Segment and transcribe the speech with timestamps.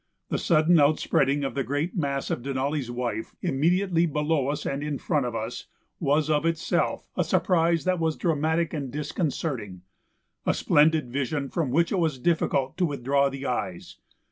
[0.29, 4.97] The sudden outspreading of the great mass of Denali's Wife immediately below us and in
[4.97, 5.67] front of us
[5.99, 9.83] was of itself a surprise that was dramatic and disconcerting;
[10.43, 13.97] a splendid vision from which it was difficult to withdraw the eyes.